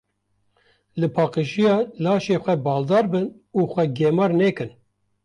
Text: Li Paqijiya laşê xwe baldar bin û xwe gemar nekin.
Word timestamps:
Li 0.99 1.09
Paqijiya 1.15 1.75
laşê 2.03 2.37
xwe 2.43 2.55
baldar 2.65 3.05
bin 3.11 3.25
û 3.59 3.61
xwe 3.73 3.83
gemar 3.97 4.31
nekin. 4.41 4.69